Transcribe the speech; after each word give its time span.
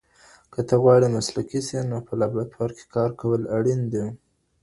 که 0.53 0.59
ته 0.67 0.75
غواړې 0.83 1.07
مسلکي 1.17 1.59
سې 1.67 1.77
نو 1.89 1.97
په 2.07 2.13
لابراتوار 2.19 2.71
کي 2.77 2.85
کار 2.95 3.09
کول 3.21 3.41
اړین 3.57 3.81
دي. 3.93 4.05